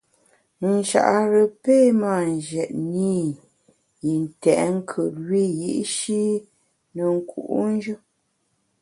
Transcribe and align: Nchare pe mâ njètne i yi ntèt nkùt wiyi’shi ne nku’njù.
Nchare 0.71 1.43
pe 1.61 1.75
mâ 2.01 2.13
njètne 2.33 3.07
i 3.19 3.37
yi 4.03 4.11
ntèt 4.23 4.61
nkùt 4.75 5.13
wiyi’shi 5.29 6.23
ne 6.93 7.03
nku’njù. 7.17 7.95